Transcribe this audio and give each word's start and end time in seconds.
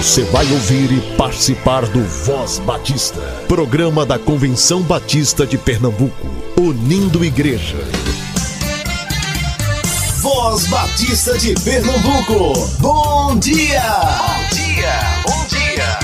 Você 0.00 0.24
vai 0.24 0.50
ouvir 0.50 0.90
e 0.92 1.16
participar 1.18 1.84
do 1.84 2.02
Voz 2.02 2.58
Batista, 2.60 3.20
programa 3.46 4.06
da 4.06 4.18
Convenção 4.18 4.80
Batista 4.80 5.46
de 5.46 5.58
Pernambuco, 5.58 6.26
unindo 6.58 7.22
igreja. 7.22 7.76
Voz 10.22 10.66
Batista 10.68 11.36
de 11.36 11.52
Pernambuco, 11.62 12.66
bom 12.80 13.38
dia! 13.38 13.82
Bom 13.82 14.48
dia, 14.54 15.00
bom 15.22 15.46
dia! 15.48 15.98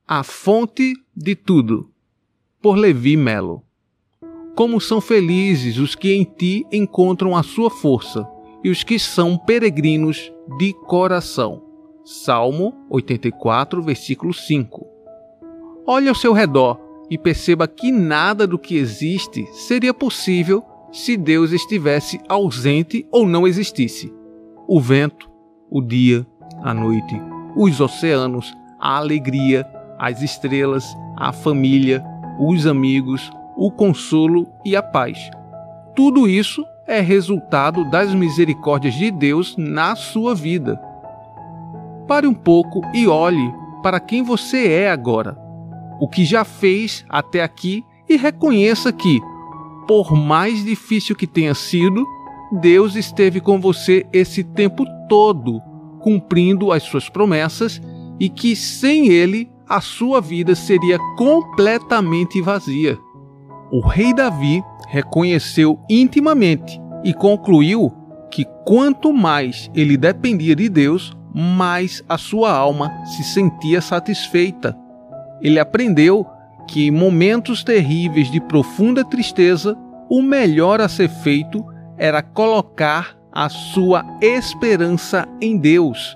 A 0.08 0.22
Fonte 0.22 0.94
de 1.16 1.36
Tudo, 1.36 1.90
por 2.62 2.76
Levi 2.76 3.18
Melo. 3.18 3.63
Como 4.56 4.80
são 4.80 5.02
felizes 5.02 5.78
os 5.80 5.96
que 5.96 6.14
em 6.14 6.24
ti 6.24 6.66
encontram 6.72 7.36
a 7.36 7.42
sua 7.42 7.72
força 7.72 8.28
e 8.64 8.70
os 8.70 8.84
que 8.84 9.00
são 9.00 9.36
peregrinos 9.36 10.32
de 10.60 10.74
coração. 10.74 11.64
Salmo 12.06 12.74
84, 12.90 13.82
versículo 13.82 14.34
5. 14.34 14.86
Olhe 15.88 16.08
ao 16.08 16.14
seu 16.14 16.34
redor 16.34 16.80
e 17.10 17.18
perceba 17.18 17.68
que 17.68 17.92
nada 17.92 18.46
do 18.46 18.60
que 18.60 18.78
existe 18.78 19.46
seria 19.54 19.94
possível 19.94 20.64
se 20.92 21.18
Deus 21.18 21.52
estivesse 21.52 22.20
ausente 22.30 23.08
ou 23.12 23.28
não 23.28 23.48
existisse. 23.48 24.14
O 24.68 24.80
vento, 24.80 25.30
o 25.70 25.82
dia, 25.82 26.26
a 26.62 26.74
noite, 26.74 27.20
os 27.56 27.82
oceanos, 27.82 28.54
a 28.80 28.98
alegria, 28.98 29.66
as 29.98 30.22
estrelas, 30.22 30.86
a 31.18 31.34
família, 31.34 32.04
os 32.40 32.68
amigos, 32.68 33.32
o 33.56 33.72
consolo 33.72 34.48
e 34.66 34.76
a 34.76 34.82
paz. 34.82 35.18
Tudo 35.96 36.28
isso 36.28 36.66
é 36.88 37.00
resultado 37.00 37.86
das 37.90 38.14
misericórdias 38.14 38.94
de 38.96 39.12
Deus 39.12 39.56
na 39.58 39.96
sua 39.96 40.36
vida. 40.36 40.80
Pare 42.08 42.28
um 42.28 42.34
pouco 42.34 42.82
e 42.94 43.08
olhe 43.08 43.54
para 43.82 44.00
quem 44.00 44.24
você 44.24 44.68
é 44.68 44.90
agora, 44.90 45.38
o 46.00 46.08
que 46.08 46.26
já 46.26 46.44
fez 46.44 47.06
até 47.08 47.42
aqui 47.42 47.84
e 48.10 48.18
reconheça 48.18 48.92
que, 48.92 49.22
por 49.88 50.14
mais 50.14 50.64
difícil 50.64 51.16
que 51.16 51.28
tenha 51.28 51.54
sido, 51.54 52.06
Deus 52.52 52.96
esteve 52.96 53.40
com 53.40 53.60
você 53.60 54.06
esse 54.12 54.44
tempo 54.44 54.86
todo, 55.08 55.62
cumprindo 56.00 56.72
as 56.72 56.84
suas 56.84 57.10
promessas 57.10 57.82
e 58.20 58.30
que 58.30 58.56
sem 58.56 59.08
Ele 59.08 59.50
a 59.68 59.80
sua 59.80 60.20
vida 60.20 60.56
seria 60.56 61.00
completamente 61.18 62.42
vazia 62.42 62.98
o 63.74 63.80
rei 63.80 64.14
Davi 64.14 64.64
reconheceu 64.88 65.80
intimamente 65.90 66.80
e 67.04 67.12
concluiu 67.12 67.92
que 68.30 68.46
quanto 68.64 69.12
mais 69.12 69.68
ele 69.74 69.98
dependia 69.98 70.56
de 70.56 70.70
Deus, 70.70 71.12
mais 71.34 72.04
a 72.08 72.16
sua 72.16 72.52
alma 72.52 72.92
se 73.04 73.24
sentia 73.24 73.82
satisfeita. 73.82 74.78
Ele 75.42 75.58
aprendeu 75.58 76.24
que 76.68 76.86
em 76.86 76.92
momentos 76.92 77.64
terríveis 77.64 78.30
de 78.30 78.40
profunda 78.40 79.04
tristeza, 79.04 79.76
o 80.08 80.22
melhor 80.22 80.80
a 80.80 80.88
ser 80.88 81.10
feito 81.10 81.66
era 81.98 82.22
colocar 82.22 83.18
a 83.32 83.50
sua 83.50 84.06
esperança 84.22 85.28
em 85.42 85.58
Deus. 85.58 86.16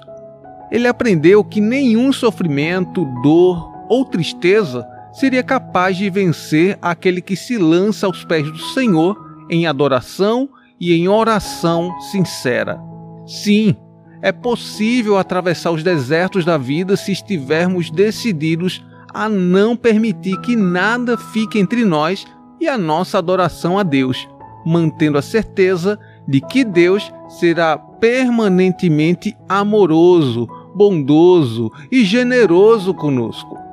Ele 0.72 0.88
aprendeu 0.88 1.44
que 1.44 1.60
nenhum 1.60 2.14
sofrimento, 2.14 3.04
dor 3.24 3.74
ou 3.90 4.06
tristeza 4.06 4.88
seria 5.20 5.42
capaz 5.42 5.98
de 5.98 6.10
vencer 6.12 6.78
aquele 6.80 7.22
que 7.22 7.36
se 7.36 7.58
lança 7.58 8.06
aos 8.06 8.24
pés 8.24 8.50
do 8.52 8.60
Senhor 8.60 9.18
em 9.50 9.66
adoração 9.66 10.48
e 10.80 10.94
em 10.94 11.08
oração 11.08 11.92
sincera. 12.12 12.80
Sim, 13.26 13.76
é 14.22 14.32
possível 14.32 15.18
atravessar 15.18 15.72
os 15.72 15.82
desertos 15.82 16.46
da 16.46 16.56
vida 16.56 16.96
se 16.96 17.12
estivermos 17.12 17.90
decididos 17.90 18.86
a 19.12 19.28
não 19.28 19.76
permitir 19.76 20.40
que 20.42 20.56
nada 20.56 21.18
fique 21.18 21.58
entre 21.58 21.84
nós 21.84 22.24
e 22.62 22.68
a 22.68 22.78
nossa 22.78 23.18
adoração 23.18 23.80
a 23.80 23.84
Deus, 23.84 24.28
mantendo 24.64 25.18
a 25.18 25.22
certeza 25.24 26.00
de 26.28 26.42
que 26.42 26.64
Deus 26.64 27.12
será 27.40 27.76
permanentemente 27.76 29.36
amoroso, 29.50 30.48
bondoso 30.76 31.72
e 31.92 32.06
generoso 32.06 32.94
conosco. 32.94 33.67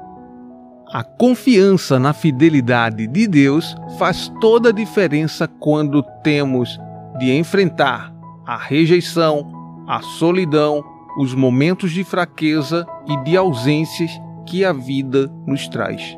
A 0.95 1.03
confiança 1.03 1.99
na 1.99 2.13
fidelidade 2.13 3.09
de 3.09 3.27
Deus 3.27 3.75
faz 3.99 4.33
toda 4.41 4.69
a 4.69 4.73
diferença 4.73 5.49
quando 5.49 6.05
temos 6.23 6.79
de 7.19 7.37
enfrentar 7.37 8.15
a 8.47 8.57
rejeição, 8.57 9.85
a 9.89 10.01
solidão, 10.03 10.85
os 11.19 11.35
momentos 11.35 11.91
de 11.91 12.05
fraqueza 12.05 12.87
e 13.09 13.17
de 13.25 13.37
ausências 13.37 14.13
que 14.47 14.65
a 14.65 14.73
vida 14.73 15.27
nos 15.45 15.67
traz. 15.67 16.17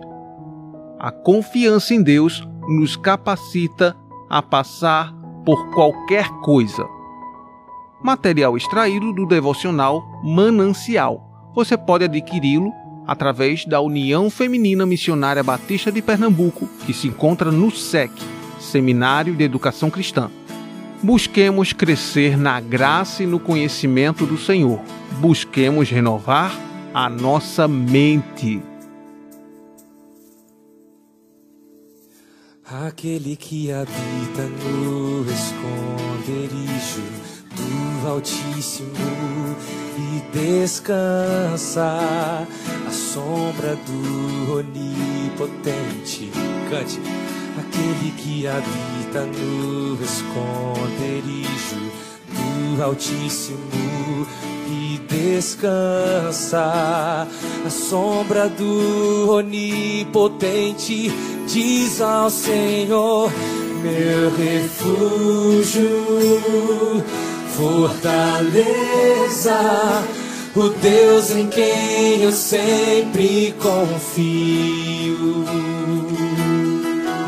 A 0.98 1.10
confiança 1.10 1.94
em 1.94 2.02
Deus 2.02 2.46
nos 2.68 2.96
capacita 2.96 3.96
a 4.28 4.42
passar 4.42 5.10
por 5.46 5.70
qualquer 5.70 6.28
coisa. 6.42 6.86
Material 8.04 8.58
extraído 8.58 9.10
do 9.14 9.24
devocional 9.24 10.02
Manancial. 10.22 11.50
Você 11.54 11.78
pode 11.78 12.04
adquiri-lo 12.04 12.70
através 13.06 13.64
da 13.64 13.80
União 13.80 14.28
Feminina 14.28 14.84
Missionária 14.84 15.42
Batista 15.42 15.92
de 15.92 16.02
Pernambuco, 16.02 16.68
que 16.84 16.92
se 16.92 17.08
encontra 17.08 17.52
no 17.52 17.70
SEC, 17.70 18.10
Seminário 18.58 19.34
de 19.34 19.44
Educação 19.44 19.90
Cristã. 19.90 20.30
Busquemos 21.02 21.72
crescer 21.72 22.36
na 22.36 22.58
graça 22.58 23.22
e 23.22 23.26
no 23.26 23.38
conhecimento 23.38 24.26
do 24.26 24.36
Senhor. 24.36 24.80
Busquemos 25.20 25.88
renovar 25.88 26.52
a 26.92 27.08
nossa 27.08 27.68
mente. 27.68 28.62
Aquele 32.64 33.36
que 33.36 33.70
habita 33.70 34.42
no 34.64 35.24
esconderijo 35.30 37.02
do 37.54 38.08
Altíssimo 38.08 38.88
descansa 40.36 41.98
à 42.86 42.90
sombra 42.90 43.74
do 43.86 44.58
Onipotente. 44.58 46.30
Cante. 46.68 47.00
Aquele 47.58 48.10
que 48.18 48.46
habita 48.46 49.24
no 49.24 49.98
esconderijo 50.04 51.90
do 52.28 52.82
Altíssimo 52.82 54.26
e 54.68 55.00
descansa 55.08 57.26
à 57.64 57.70
sombra 57.70 58.46
do 58.50 59.30
Onipotente 59.30 61.10
diz 61.46 62.02
ao 62.02 62.28
Senhor, 62.28 63.32
meu 63.82 64.30
refúgio, 64.36 65.88
fortaleza, 67.56 69.56
o 70.56 70.68
Deus 70.70 71.30
em 71.30 71.46
quem 71.48 72.22
eu 72.22 72.32
sempre 72.32 73.54
confio. 73.60 75.44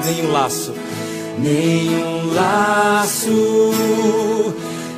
Nenhum 0.04 0.32
laço, 0.32 0.74
nenhum 1.38 2.34
laço, 2.34 3.74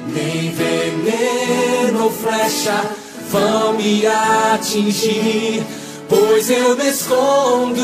nem 0.06 0.50
veneno 0.52 2.04
ou 2.04 2.10
flecha 2.10 2.84
vão 3.30 3.74
me 3.74 4.06
atingir 4.06 5.64
pois 6.10 6.50
eu 6.50 6.76
me 6.76 6.88
escondo 6.88 7.80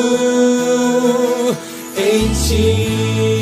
em 1.96 2.32
ti. 2.32 3.35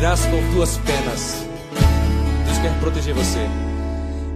Cobrirás 0.00 0.24
com 0.26 0.52
tuas 0.54 0.78
penas. 0.78 1.46
Deus 2.46 2.58
quer 2.58 2.72
proteger 2.80 3.14
você. 3.14 3.46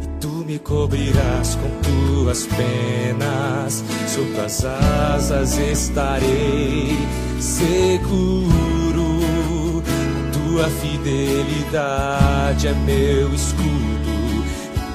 E 0.02 0.06
tu 0.20 0.28
me 0.28 0.58
cobrirás 0.58 1.56
com 1.56 1.70
tuas 1.80 2.46
penas. 2.46 3.82
Sob 4.06 4.30
tuas 4.34 4.62
asas 4.64 5.56
estarei 5.56 6.98
seguro 7.40 8.52
tua 10.32 10.68
fidelidade 10.68 12.68
é 12.68 12.74
meu 12.74 13.32
escudo. 13.32 14.44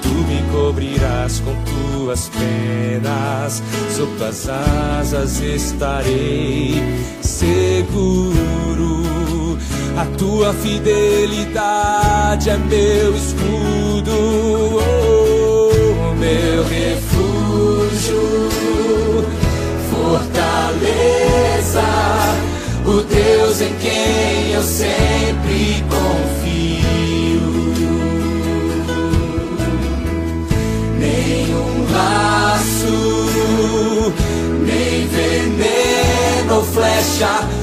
Tu 0.00 0.08
me 0.08 0.40
cobrirás 0.52 1.40
com 1.40 1.56
tuas 1.64 2.28
penas, 2.28 3.60
sob 3.90 4.16
tuas 4.16 4.48
asas 4.48 5.40
estarei 5.40 6.80
seguro. 7.22 9.19
A 10.00 10.06
tua 10.16 10.54
fidelidade 10.54 12.48
é 12.48 12.56
meu 12.56 13.14
escudo, 13.14 14.80
oh, 14.80 16.14
meu 16.14 16.64
refúgio, 16.64 18.22
fortaleza 19.90 21.82
o 22.86 23.02
Deus 23.02 23.60
em 23.60 23.74
quem 23.74 24.52
eu 24.52 24.62
sempre 24.62 25.84
confio. 25.90 27.42
Nenhum 30.98 31.92
laço, 31.92 32.96
nem 34.64 35.06
veneno 35.08 36.54
ou 36.54 36.64
flecha 36.64 37.59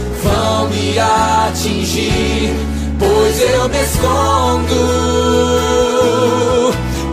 atingir, 0.99 2.53
pois 2.99 3.41
eu 3.41 3.69
me 3.69 3.81
escondo. 3.81 4.75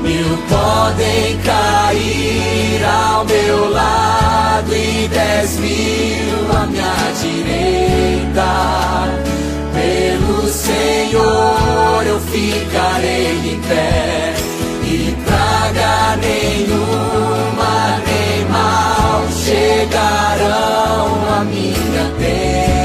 Mil 0.03 0.37
podem 0.49 1.39
cair 1.39 2.85
ao 2.85 3.25
meu 3.25 3.71
lado 3.71 4.75
e 4.75 5.09
dez 5.09 5.59
mil 5.59 6.57
à 6.57 6.67
minha 6.67 6.95
direita. 7.21 8.53
Pelo 9.75 10.49
Senhor 10.49 12.07
eu 12.07 12.21
ficarei 12.21 13.55
em 13.55 13.61
pé 13.69 14.35
e 14.83 15.17
praga 15.25 16.17
nenhuma 16.21 18.01
nem 18.07 18.45
mal 18.51 19.25
chegarão 19.45 21.05
à 21.39 21.45
minha 21.45 22.05
tenda. 22.19 22.84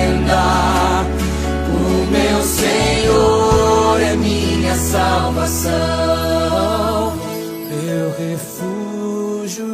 Salvação, 4.91 5.71
meu 7.69 8.09
refúgio, 8.17 9.65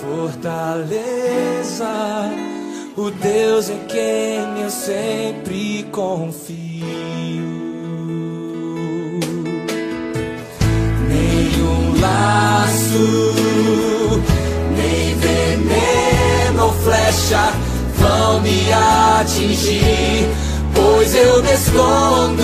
fortaleza, 0.00 1.84
o 2.96 3.10
Deus 3.10 3.68
em 3.68 3.78
quem 3.88 4.62
eu 4.62 4.70
sempre 4.70 5.84
confio. 5.90 6.60
Nenhum 11.08 12.00
laço, 12.00 13.34
nem 14.76 15.16
veneno 15.16 16.66
ou 16.66 16.72
flecha 16.72 17.52
vão 17.98 18.40
me 18.42 18.72
atingir, 18.72 20.28
pois 20.74 21.14
eu 21.14 21.42
me 21.42 21.52
escondo. 21.52 22.42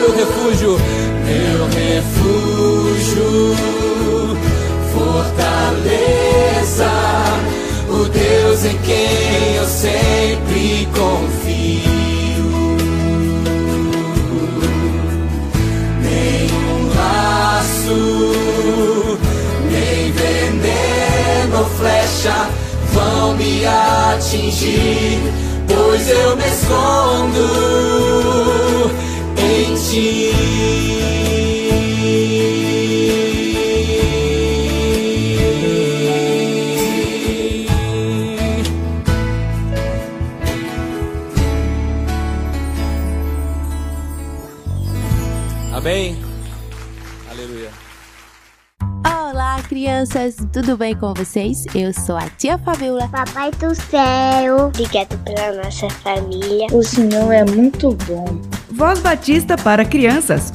Meu 0.00 0.12
refúgio, 0.16 0.78
meu 1.26 1.66
refúgio, 1.66 3.56
fortaleza, 4.94 6.90
o 7.88 8.04
Deus 8.08 8.64
em 8.64 8.78
quem 8.78 9.56
eu 9.56 9.66
sempre 9.66 10.88
confio. 10.94 11.72
Nenhum 16.02 16.88
laço, 16.94 18.00
nem 19.70 20.12
veneno 20.12 21.64
flecha 21.78 22.48
vão 22.92 23.34
me 23.36 23.64
atingir, 23.66 25.31
pois 25.92 26.08
eu 26.08 26.36
me 26.36 26.44
escondo 26.46 27.42
em 29.36 29.74
ti. 29.74 30.91
Crianças, 50.02 50.36
tudo 50.52 50.76
bem 50.76 50.96
com 50.96 51.14
vocês? 51.14 51.64
Eu 51.74 51.92
sou 51.92 52.16
a 52.16 52.28
tia 52.30 52.58
Fabiola. 52.58 53.08
Papai 53.08 53.52
do 53.52 53.72
céu, 53.72 54.66
obrigado 54.66 55.16
pela 55.22 55.62
nossa 55.62 55.88
família. 55.90 56.66
O 56.72 56.82
Senhor 56.82 57.30
é 57.30 57.44
muito 57.44 57.92
bom. 58.06 58.24
Voz 58.72 58.98
Batista 58.98 59.56
para 59.56 59.84
crianças. 59.84 60.52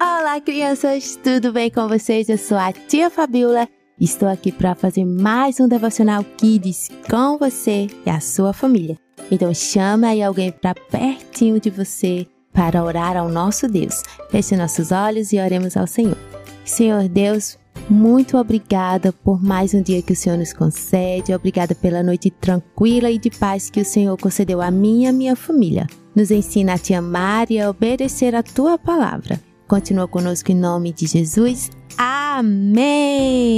Olá, 0.00 0.40
crianças, 0.40 1.18
tudo 1.22 1.52
bem 1.52 1.70
com 1.70 1.86
vocês? 1.86 2.30
Eu 2.30 2.38
sou 2.38 2.56
a 2.56 2.72
tia 2.72 3.10
Fabiola. 3.10 3.68
Estou 4.00 4.30
aqui 4.30 4.50
para 4.50 4.74
fazer 4.74 5.04
mais 5.04 5.60
um 5.60 5.68
devocional 5.68 6.24
Kids 6.38 6.88
com 7.10 7.36
você 7.36 7.88
e 8.06 8.08
a 8.08 8.18
sua 8.20 8.54
família. 8.54 8.96
Então 9.30 9.52
chama 9.52 10.08
aí 10.08 10.22
alguém 10.22 10.50
para 10.50 10.74
pertinho 10.74 11.60
de 11.60 11.68
você 11.68 12.26
para 12.58 12.82
orar 12.82 13.16
ao 13.16 13.28
nosso 13.28 13.68
Deus. 13.68 14.02
Feche 14.30 14.56
nossos 14.56 14.90
olhos 14.90 15.32
e 15.32 15.38
oremos 15.38 15.76
ao 15.76 15.86
Senhor. 15.86 16.18
Senhor 16.64 17.08
Deus, 17.08 17.56
muito 17.88 18.36
obrigada 18.36 19.12
por 19.12 19.40
mais 19.40 19.72
um 19.74 19.80
dia 19.80 20.02
que 20.02 20.12
o 20.12 20.16
Senhor 20.16 20.36
nos 20.36 20.52
concede. 20.52 21.32
Obrigada 21.32 21.72
pela 21.76 22.02
noite 22.02 22.30
tranquila 22.32 23.12
e 23.12 23.18
de 23.18 23.30
paz 23.30 23.70
que 23.70 23.80
o 23.80 23.84
Senhor 23.84 24.18
concedeu 24.20 24.60
a 24.60 24.72
mim 24.72 25.04
e 25.04 25.06
a 25.06 25.12
minha 25.12 25.36
família. 25.36 25.86
Nos 26.16 26.32
ensina 26.32 26.74
a 26.74 26.78
te 26.78 26.92
amar 26.92 27.48
e 27.48 27.60
a 27.60 27.70
obedecer 27.70 28.34
a 28.34 28.42
tua 28.42 28.76
palavra. 28.76 29.40
Continua 29.68 30.08
conosco 30.08 30.50
em 30.50 30.56
nome 30.56 30.92
de 30.92 31.06
Jesus. 31.06 31.70
Amém. 31.96 33.54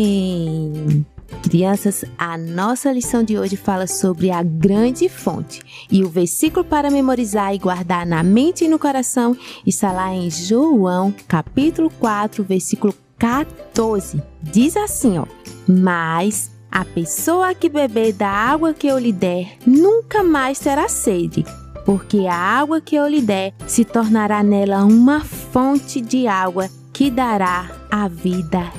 Crianças, 1.43 2.05
a 2.19 2.37
nossa 2.37 2.93
lição 2.93 3.23
de 3.25 3.39
hoje 3.39 3.57
fala 3.57 3.87
sobre 3.87 4.31
a 4.31 4.43
grande 4.43 5.09
fonte 5.09 5.63
e 5.91 6.05
o 6.05 6.09
versículo 6.09 6.65
para 6.65 6.91
memorizar 6.91 7.55
e 7.55 7.59
guardar 7.59 8.07
na 8.07 8.23
mente 8.23 8.65
e 8.65 8.69
no 8.69 8.79
coração 8.79 9.37
está 9.67 9.91
lá 9.91 10.15
em 10.15 10.31
João, 10.31 11.13
capítulo 11.27 11.91
4, 11.99 12.45
versículo 12.45 12.95
14. 13.19 14.23
Diz 14.43 14.77
assim, 14.77 15.19
ó: 15.19 15.25
"Mas 15.67 16.51
a 16.71 16.85
pessoa 16.85 17.55
que 17.55 17.69
beber 17.69 18.13
da 18.13 18.29
água 18.29 18.73
que 18.73 18.87
eu 18.87 18.99
lhe 18.99 19.13
der 19.13 19.57
nunca 19.67 20.23
mais 20.23 20.59
terá 20.59 20.89
sede, 20.89 21.45
porque 21.85 22.27
a 22.27 22.35
água 22.35 22.81
que 22.81 22.95
eu 22.95 23.09
lhe 23.09 23.21
der 23.21 23.55
se 23.67 23.85
tornará 23.85 24.43
nela 24.43 24.85
uma 24.85 25.21
fonte 25.21 26.01
de 26.01 26.29
água 26.29 26.69
que 26.93 27.11
dará 27.11 27.71
a 27.91 28.07
vida 28.09 28.71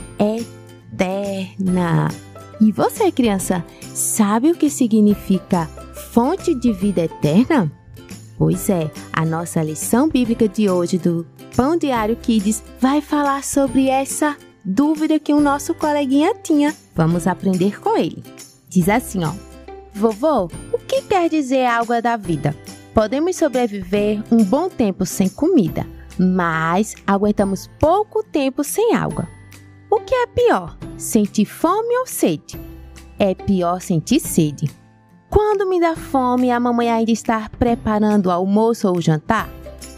eterna." 0.94 2.08
E 2.62 2.72
você, 2.72 3.12
criança, 3.12 3.66
sabe 3.92 4.52
o 4.52 4.56
que 4.56 4.70
significa 4.70 5.66
fonte 6.12 6.54
de 6.54 6.72
vida 6.72 7.02
eterna? 7.02 7.72
Pois 8.38 8.70
é, 8.70 8.92
a 9.12 9.26
nossa 9.26 9.64
lição 9.64 10.08
bíblica 10.08 10.48
de 10.48 10.70
hoje 10.70 11.00
do 11.00 11.26
Pão 11.56 11.76
Diário 11.76 12.16
Kids 12.16 12.64
vai 12.80 13.02
falar 13.02 13.44
sobre 13.44 13.88
essa 13.88 14.38
dúvida 14.64 15.20
que 15.20 15.34
o 15.34 15.42
nosso 15.42 15.74
coleguinha 15.74 16.36
tinha. 16.36 16.76
Vamos 16.94 17.26
aprender 17.26 17.82
com 17.82 17.98
ele. 17.98 18.24
Diz 18.70 18.88
assim, 18.90 19.24
ó: 19.24 19.34
Vovô, 19.92 20.48
o 20.72 20.78
que 20.78 21.02
quer 21.02 21.30
dizer 21.30 21.66
água 21.66 22.00
da 22.00 22.16
vida? 22.16 22.56
Podemos 22.94 23.38
sobreviver 23.38 24.22
um 24.32 24.44
bom 24.44 24.70
tempo 24.70 25.04
sem 25.04 25.28
comida, 25.28 25.88
mas 26.16 26.94
aguentamos 27.08 27.68
pouco 27.80 28.24
tempo 28.24 28.64
sem 28.64 28.94
água. 28.94 29.28
O 29.94 30.00
que 30.00 30.16
é 30.16 30.26
pior, 30.26 30.78
sentir 30.98 31.44
fome 31.44 31.98
ou 31.98 32.08
sede? 32.08 32.58
É 33.20 33.36
pior 33.36 33.82
sentir 33.82 34.22
sede. 34.22 34.72
Quando 35.30 35.68
me 35.68 35.82
dá 35.82 35.98
fome 35.98 36.50
a 36.50 36.62
mamãe 36.62 36.90
ainda 36.90 37.12
está 37.12 37.50
preparando 37.60 38.28
o 38.28 38.32
almoço 38.32 38.88
ou 38.88 38.96
o 38.96 39.02
jantar, 39.02 39.50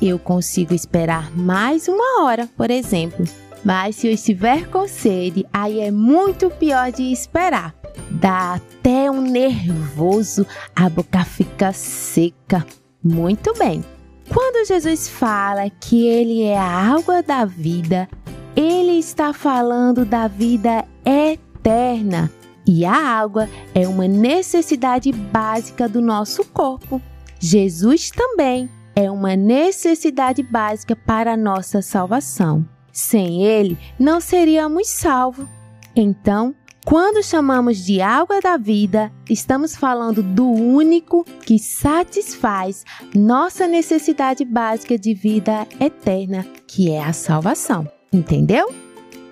eu 0.01 0.17
consigo 0.17 0.73
esperar 0.73 1.29
mais 1.37 1.87
uma 1.87 2.23
hora, 2.23 2.49
por 2.57 2.71
exemplo. 2.71 3.23
Mas 3.63 3.97
se 3.97 4.07
eu 4.07 4.11
estiver 4.11 4.67
com 4.67 4.87
sede, 4.87 5.45
aí 5.53 5.79
é 5.79 5.91
muito 5.91 6.49
pior 6.49 6.91
de 6.91 7.11
esperar. 7.11 7.75
Dá 8.09 8.55
até 8.55 9.11
um 9.11 9.21
nervoso, 9.21 10.43
a 10.75 10.89
boca 10.89 11.23
fica 11.23 11.71
seca. 11.71 12.65
Muito 13.03 13.53
bem. 13.59 13.85
Quando 14.27 14.65
Jesus 14.65 15.07
fala 15.07 15.69
que 15.69 16.07
Ele 16.07 16.41
é 16.41 16.57
a 16.57 16.95
água 16.95 17.21
da 17.21 17.45
vida, 17.45 18.09
ele 18.55 18.99
está 18.99 19.33
falando 19.33 20.05
da 20.05 20.27
vida 20.27 20.85
eterna. 21.05 22.31
E 22.65 22.85
a 22.85 22.95
água 22.95 23.49
é 23.73 23.87
uma 23.87 24.07
necessidade 24.07 25.11
básica 25.11 25.87
do 25.89 26.01
nosso 26.01 26.45
corpo. 26.45 27.01
Jesus 27.39 28.09
também 28.09 28.69
é 28.95 29.09
uma 29.11 29.35
necessidade 29.35 30.41
básica 30.41 30.95
para 30.95 31.33
a 31.33 31.37
nossa 31.37 31.81
salvação. 31.81 32.65
Sem 32.91 33.43
ele, 33.43 33.77
não 33.99 34.21
seríamos 34.21 34.87
salvos. 34.87 35.47
Então, 35.95 36.55
quando 36.85 37.23
chamamos 37.23 37.77
de 37.77 38.01
água 38.01 38.39
da 38.39 38.55
vida, 38.55 39.11
estamos 39.29 39.75
falando 39.75 40.21
do 40.21 40.47
único 40.49 41.25
que 41.45 41.57
satisfaz 41.57 42.85
nossa 43.15 43.67
necessidade 43.67 44.45
básica 44.45 44.97
de 44.97 45.13
vida 45.13 45.67
eterna, 45.79 46.45
que 46.67 46.91
é 46.91 47.03
a 47.03 47.13
salvação. 47.13 47.87
Entendeu? 48.13 48.73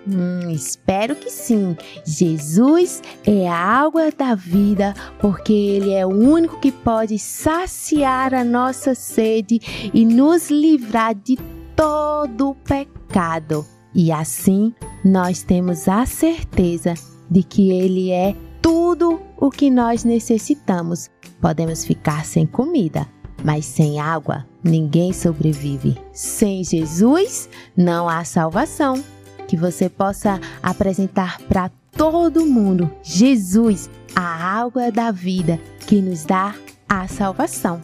Hum, 0.08 0.50
espero 0.50 1.16
que 1.16 1.30
sim. 1.30 1.78
Jesus 2.04 3.02
é 3.26 3.48
a 3.48 3.56
água 3.56 4.12
da 4.12 4.34
vida, 4.34 4.96
porque 5.20 5.54
Ele 5.54 5.94
é 5.94 6.06
o 6.06 6.10
único 6.10 6.60
que 6.60 6.72
pode 6.72 7.20
saciar 7.20 8.34
a 8.34 8.44
nossa 8.44 8.96
sede 8.96 9.60
e 9.94 10.04
nos 10.06 10.50
livrar 10.50 11.14
de 11.14 11.38
todo 11.76 12.50
o 12.50 12.56
pecado. 12.56 13.66
E 13.94 14.12
assim 14.12 14.74
nós 15.04 15.44
temos 15.44 15.88
a 15.88 16.06
certeza 16.06 16.96
de 17.30 17.44
que 17.44 17.72
Ele 17.72 18.10
é 18.10 18.36
tudo 18.62 19.22
o 19.38 19.50
que 19.52 19.70
nós 19.70 20.04
necessitamos. 20.04 21.10
Podemos 21.40 21.86
ficar 21.86 22.26
sem 22.26 22.46
comida, 22.46 23.08
mas 23.44 23.66
sem 23.66 24.00
água 24.00 24.51
ninguém 24.64 25.14
sobrevive. 25.14 25.98
Sem 26.12 26.64
Jesus 26.64 27.50
não 27.76 28.08
há 28.08 28.24
salvação. 28.24 29.04
Que 29.48 29.58
você 29.58 29.90
possa 29.90 30.40
apresentar 30.64 31.42
para 31.42 31.70
todo 31.92 32.46
mundo 32.46 32.90
Jesus, 33.04 33.90
a 34.16 34.22
água 34.22 34.92
da 34.92 35.12
vida 35.12 35.60
que 35.88 36.02
nos 36.02 36.24
dá 36.24 36.56
a 36.88 37.08
salvação. 37.08 37.82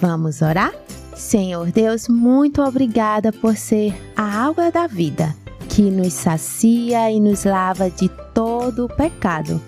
Vamos 0.00 0.42
orar? 0.42 0.74
Senhor 1.14 1.72
Deus, 1.72 2.08
muito 2.08 2.62
obrigada 2.62 3.32
por 3.32 3.56
ser 3.56 3.94
a 4.14 4.22
água 4.22 4.70
da 4.70 4.86
vida 4.86 5.34
que 5.68 5.90
nos 5.90 6.12
sacia 6.12 7.10
e 7.10 7.18
nos 7.18 7.44
lava 7.44 7.90
de 7.90 8.08
todo 8.32 8.84
o 8.84 8.88
pecado. 8.88 9.60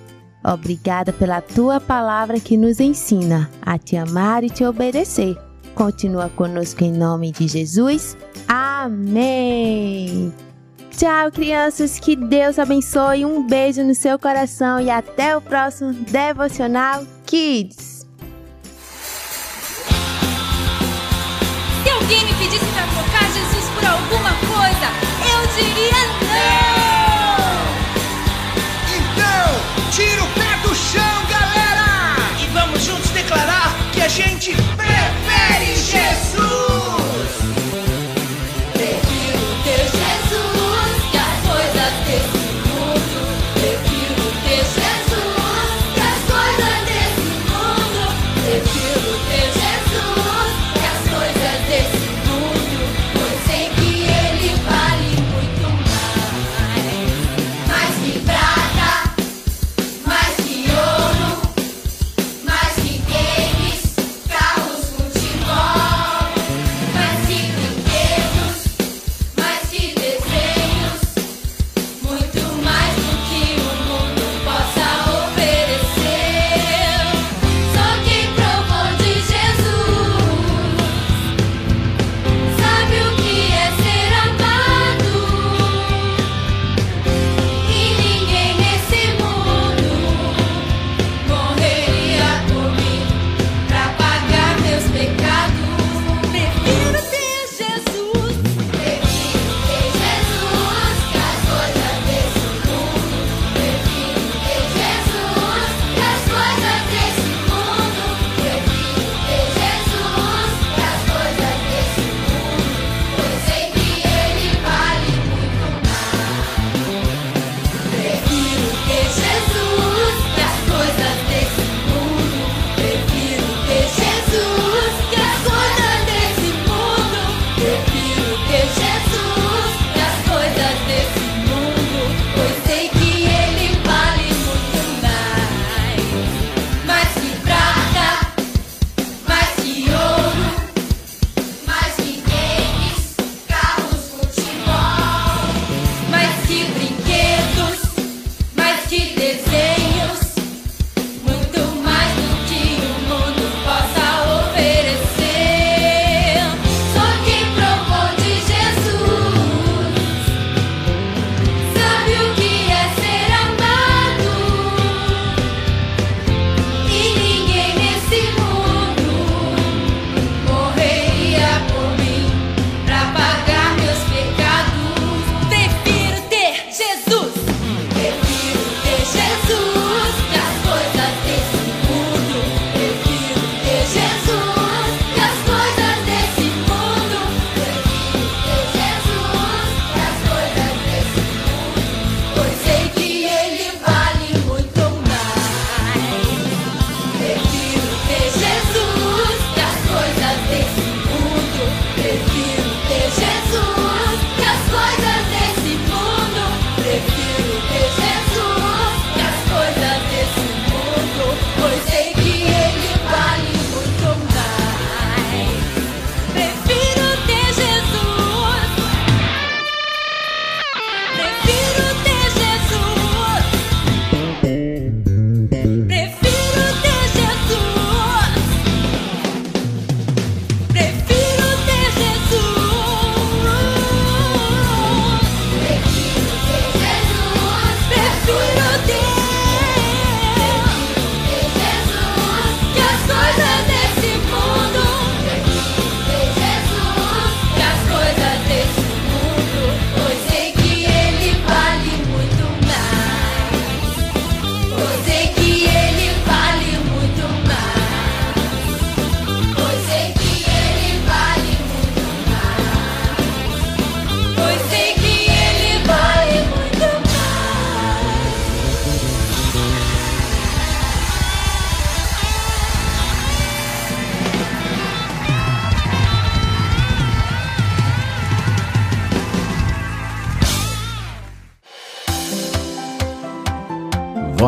Obrigada 0.44 1.12
pela 1.12 1.40
tua 1.40 1.80
palavra 1.80 2.38
que 2.38 2.56
nos 2.56 2.80
ensina 2.80 3.50
a 3.60 3.76
te 3.76 3.96
amar 3.96 4.44
e 4.44 4.50
te 4.50 4.64
obedecer. 4.64 5.47
Continua 5.78 6.28
conosco 6.30 6.82
em 6.82 6.90
nome 6.90 7.30
de 7.30 7.46
Jesus. 7.46 8.16
Amém. 8.48 10.34
Tchau, 10.90 11.30
crianças. 11.30 12.00
Que 12.00 12.16
Deus 12.16 12.58
abençoe. 12.58 13.24
Um 13.24 13.46
beijo 13.46 13.84
no 13.84 13.94
seu 13.94 14.18
coração 14.18 14.80
e 14.80 14.90
até 14.90 15.36
o 15.36 15.40
próximo 15.40 15.92
Devocional 15.92 17.04
Kids. 17.24 18.04
Se 21.84 21.90
alguém 21.90 22.24
me 22.24 22.34
pedisse 22.34 22.66
para 22.72 22.86
trocar 22.88 23.32
Jesus 23.32 23.70
por 23.76 23.84
alguma 23.84 24.27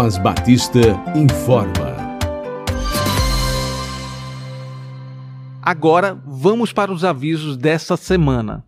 Voz 0.00 0.16
Batista 0.16 0.80
informa. 1.14 1.94
Agora 5.60 6.18
vamos 6.26 6.72
para 6.72 6.90
os 6.90 7.04
avisos 7.04 7.54
dessa 7.58 7.98
semana. 7.98 8.64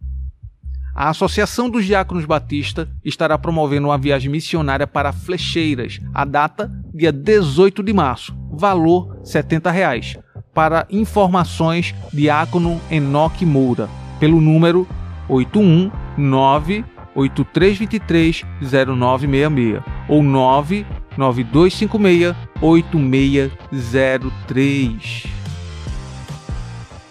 A 0.94 1.08
Associação 1.08 1.70
dos 1.70 1.86
Diáconos 1.86 2.26
Batista 2.26 2.86
estará 3.02 3.38
promovendo 3.38 3.88
uma 3.88 3.96
viagem 3.96 4.30
missionária 4.30 4.86
para 4.86 5.10
Flecheiras, 5.10 6.02
a 6.12 6.26
data 6.26 6.70
dia 6.92 7.10
18 7.10 7.82
de 7.82 7.94
março, 7.94 8.36
valor 8.52 9.18
70 9.24 9.70
reais. 9.70 10.18
Para 10.52 10.86
informações, 10.90 11.94
Diácono 12.12 12.78
Enoque 12.90 13.46
Moura, 13.46 13.88
pelo 14.20 14.38
número 14.38 14.86
819 15.30 16.84
8323 17.14 18.44
0966 18.60 19.82
ou 20.08 20.22
99256 21.16 22.34
8603. 22.60 25.26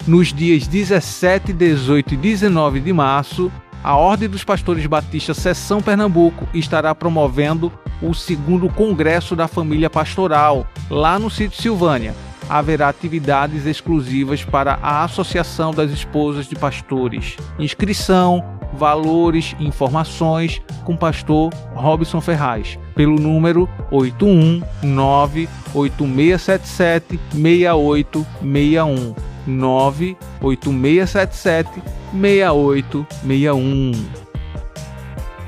Nos 0.07 0.33
dias 0.33 0.67
17, 0.67 1.53
18 1.53 2.15
e 2.15 2.17
19 2.17 2.79
de 2.79 2.91
março, 2.91 3.51
a 3.83 3.95
Ordem 3.95 4.29
dos 4.29 4.43
Pastores 4.43 4.85
Batistas 4.85 5.37
Seção 5.37 5.81
Pernambuco 5.81 6.47
estará 6.53 6.93
promovendo 6.93 7.71
o 8.01 8.13
segundo 8.13 8.69
Congresso 8.69 9.35
da 9.35 9.47
Família 9.47 9.89
Pastoral, 9.89 10.67
lá 10.89 11.19
no 11.19 11.29
sítio 11.29 11.61
Silvânia. 11.61 12.15
Haverá 12.49 12.89
atividades 12.89 13.65
exclusivas 13.65 14.43
para 14.43 14.77
a 14.81 15.03
Associação 15.03 15.71
das 15.71 15.91
Esposas 15.91 16.47
de 16.47 16.55
Pastores. 16.55 17.37
Inscrição, 17.57 18.43
valores 18.73 19.55
e 19.59 19.65
informações 19.65 20.61
com 20.83 20.93
o 20.93 20.97
pastor 20.97 21.53
Robson 21.73 22.21
Ferraz, 22.21 22.79
pelo 22.95 23.19
número 23.19 23.67
819 23.91 25.49
8677 25.73 27.19
6861 27.33 29.15
98677 29.47 31.81
6861. 32.13 33.91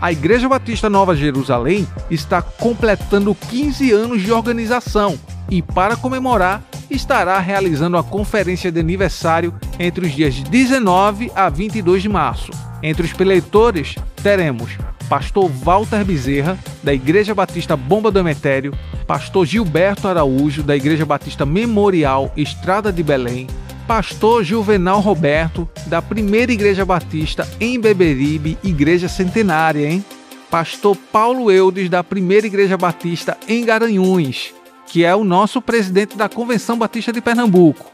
A 0.01 0.11
Igreja 0.11 0.49
Batista 0.49 0.89
Nova 0.89 1.15
Jerusalém 1.15 1.87
está 2.11 2.41
completando 2.41 3.33
15 3.33 3.89
anos 3.91 4.21
de 4.21 4.33
organização 4.33 5.17
e, 5.49 5.61
para 5.61 5.95
comemorar, 5.95 6.61
estará 6.89 7.39
realizando 7.39 7.95
a 7.97 8.03
conferência 8.03 8.69
de 8.69 8.81
aniversário 8.81 9.53
entre 9.79 10.05
os 10.05 10.11
dias 10.11 10.35
19 10.35 11.31
a 11.33 11.47
22 11.49 12.01
de 12.01 12.09
março. 12.09 12.51
Entre 12.83 13.05
os 13.05 13.13
preleitores, 13.13 13.95
teremos 14.21 14.77
Pastor 15.07 15.49
Walter 15.49 16.03
Bezerra, 16.03 16.59
da 16.83 16.93
Igreja 16.93 17.33
Batista 17.33 17.77
Bomba 17.77 18.11
do 18.11 18.19
Emetério, 18.19 18.73
Pastor 19.07 19.45
Gilberto 19.45 20.05
Araújo, 20.05 20.61
da 20.61 20.75
Igreja 20.75 21.05
Batista 21.05 21.45
Memorial 21.45 22.33
Estrada 22.35 22.91
de 22.91 23.01
Belém, 23.01 23.47
Pastor 23.87 24.43
Juvenal 24.43 24.99
Roberto, 24.99 25.67
da 25.87 26.01
Primeira 26.01 26.51
Igreja 26.51 26.85
Batista 26.85 27.47
em 27.57 27.79
Beberibe, 27.79 28.57
Igreja 28.61 29.07
Centenária, 29.07 29.89
hein? 29.89 30.03
Pastor 30.51 30.97
Paulo 31.11 31.49
Eudes, 31.49 31.89
da 31.89 32.03
Primeira 32.03 32.47
Igreja 32.47 32.77
Batista 32.77 33.37
em 33.47 33.63
Garanhuns, 33.63 34.53
que 34.87 35.05
é 35.05 35.15
o 35.15 35.23
nosso 35.23 35.61
presidente 35.61 36.17
da 36.17 36.27
Convenção 36.27 36.77
Batista 36.77 37.13
de 37.13 37.21
Pernambuco. 37.21 37.91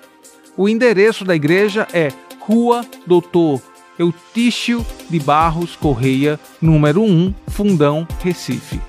O 0.58 0.68
endereço 0.68 1.24
da 1.24 1.36
igreja 1.36 1.88
é 1.94 2.10
Rua 2.40 2.82
Doutor 3.06 3.62
Eutício 4.00 4.86
de 5.10 5.20
Barros 5.20 5.76
Correia, 5.76 6.40
número 6.62 7.04
1, 7.04 7.34
Fundão, 7.50 8.08
Recife. 8.24 8.80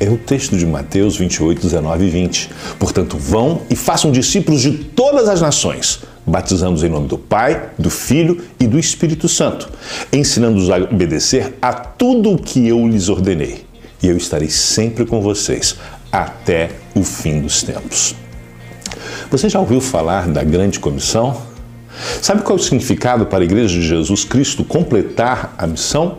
é 0.00 0.08
o 0.08 0.18
texto 0.18 0.56
de 0.56 0.66
Mateus 0.66 1.16
28, 1.16 1.62
19 1.62 2.04
e 2.04 2.10
20. 2.10 2.50
Portanto, 2.78 3.16
vão 3.16 3.62
e 3.70 3.76
façam 3.76 4.10
discípulos 4.10 4.60
de 4.60 4.72
todas 4.72 5.28
as 5.28 5.40
nações, 5.40 6.00
batizando-os 6.26 6.82
em 6.82 6.88
nome 6.88 7.08
do 7.08 7.18
Pai, 7.18 7.70
do 7.78 7.90
Filho 7.90 8.42
e 8.58 8.66
do 8.66 8.78
Espírito 8.78 9.28
Santo, 9.28 9.70
ensinando-os 10.12 10.70
a 10.70 10.76
obedecer 10.76 11.54
a 11.62 11.72
tudo 11.72 12.32
o 12.32 12.38
que 12.38 12.66
eu 12.66 12.86
lhes 12.88 13.08
ordenei. 13.08 13.64
E 14.02 14.08
eu 14.08 14.16
estarei 14.16 14.48
sempre 14.48 15.06
com 15.06 15.20
vocês 15.20 15.76
até 16.10 16.70
o 16.94 17.02
fim 17.02 17.40
dos 17.40 17.62
tempos. 17.62 18.14
Você 19.30 19.48
já 19.48 19.58
ouviu 19.58 19.80
falar 19.80 20.28
da 20.28 20.44
grande 20.44 20.78
comissão? 20.78 21.40
Sabe 22.20 22.42
qual 22.42 22.58
é 22.58 22.60
o 22.60 22.62
significado 22.62 23.26
para 23.26 23.40
a 23.40 23.44
Igreja 23.44 23.74
de 23.74 23.86
Jesus 23.86 24.24
Cristo 24.24 24.64
completar 24.64 25.54
a 25.56 25.66
missão? 25.66 26.18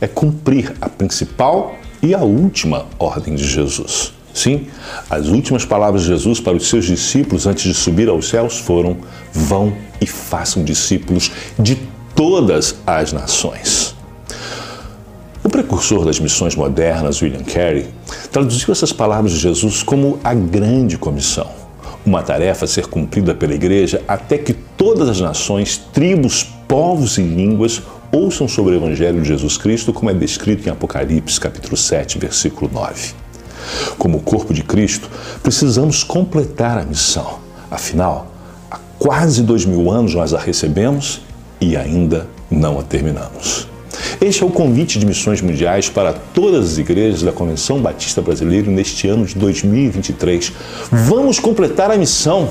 É 0.00 0.06
cumprir 0.06 0.74
a 0.80 0.88
principal 0.88 1.76
e 2.02 2.14
a 2.14 2.20
última 2.20 2.86
ordem 2.98 3.34
de 3.34 3.46
Jesus. 3.46 4.12
Sim, 4.32 4.68
as 5.10 5.26
últimas 5.26 5.64
palavras 5.64 6.02
de 6.02 6.08
Jesus 6.08 6.38
para 6.38 6.56
os 6.56 6.68
seus 6.68 6.84
discípulos 6.84 7.46
antes 7.46 7.64
de 7.64 7.74
subir 7.74 8.08
aos 8.08 8.28
céus 8.28 8.58
foram: 8.58 8.96
vão 9.32 9.72
e 10.00 10.06
façam 10.06 10.62
discípulos 10.62 11.30
de 11.58 11.76
todas 12.14 12.76
as 12.86 13.12
nações. 13.12 13.96
O 15.42 15.48
precursor 15.48 16.04
das 16.04 16.20
missões 16.20 16.54
modernas, 16.54 17.22
William 17.22 17.42
Carey, 17.42 17.86
traduziu 18.30 18.70
essas 18.70 18.92
palavras 18.92 19.32
de 19.32 19.38
Jesus 19.38 19.82
como 19.82 20.20
a 20.22 20.34
grande 20.34 20.98
comissão, 20.98 21.48
uma 22.04 22.22
tarefa 22.22 22.64
a 22.64 22.68
ser 22.68 22.86
cumprida 22.86 23.34
pela 23.34 23.54
igreja 23.54 24.02
até 24.06 24.36
que 24.36 24.52
todas 24.52 25.08
as 25.08 25.20
nações, 25.20 25.78
tribos, 25.92 26.44
povos 26.68 27.18
e 27.18 27.22
línguas 27.22 27.82
ouçam 28.10 28.48
sobre 28.48 28.74
o 28.74 28.76
Evangelho 28.76 29.20
de 29.20 29.28
Jesus 29.28 29.56
Cristo, 29.56 29.92
como 29.92 30.10
é 30.10 30.14
descrito 30.14 30.68
em 30.68 30.72
Apocalipse, 30.72 31.38
capítulo 31.38 31.76
7, 31.76 32.18
versículo 32.18 32.70
9. 32.72 33.12
Como 33.98 34.20
corpo 34.20 34.54
de 34.54 34.62
Cristo, 34.62 35.10
precisamos 35.42 36.02
completar 36.02 36.78
a 36.78 36.84
missão. 36.84 37.38
Afinal, 37.70 38.32
há 38.70 38.78
quase 38.98 39.42
dois 39.42 39.64
mil 39.64 39.90
anos 39.90 40.14
nós 40.14 40.32
a 40.32 40.38
recebemos 40.38 41.20
e 41.60 41.76
ainda 41.76 42.26
não 42.50 42.78
a 42.78 42.82
terminamos. 42.82 43.68
Este 44.20 44.42
é 44.42 44.46
o 44.46 44.50
convite 44.50 44.98
de 44.98 45.06
missões 45.06 45.40
mundiais 45.42 45.88
para 45.88 46.12
todas 46.12 46.72
as 46.72 46.78
igrejas 46.78 47.22
da 47.22 47.32
Convenção 47.32 47.80
Batista 47.80 48.22
Brasileira 48.22 48.70
neste 48.70 49.06
ano 49.08 49.26
de 49.26 49.34
2023. 49.34 50.52
Vamos 50.90 51.38
completar 51.38 51.90
a 51.90 51.96
missão. 51.96 52.48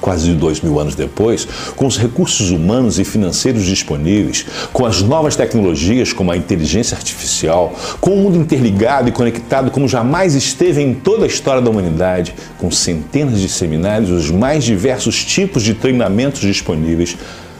Quase 0.00 0.32
dois 0.32 0.60
mil 0.60 0.80
anos 0.80 0.94
depois, 0.94 1.46
com 1.76 1.86
os 1.86 1.98
recursos 1.98 2.50
humanos 2.50 2.98
e 2.98 3.04
financeiros 3.04 3.64
disponíveis, 3.64 4.46
com 4.72 4.86
as 4.86 5.02
novas 5.02 5.36
tecnologias 5.36 6.12
como 6.12 6.32
a 6.32 6.36
inteligência 6.36 6.96
artificial, 6.96 7.74
com 8.00 8.14
o 8.14 8.16
mundo 8.16 8.38
interligado 8.38 9.08
e 9.08 9.12
conectado 9.12 9.70
como 9.70 9.88
jamais 9.88 10.34
esteve 10.34 10.80
em 10.80 10.94
toda 10.94 11.24
a 11.24 11.26
história 11.26 11.60
da 11.62 11.70
humanidade, 11.70 12.34
com 12.58 12.70
centenas 12.70 13.40
de 13.40 13.48
seminários, 13.48 14.10
os 14.10 14.30
mais 14.30 14.64
diversos 14.64 15.24
tipos 15.24 15.62
de 15.62 15.74
treinamentos 15.74 16.40
disponíveis, 16.40 17.16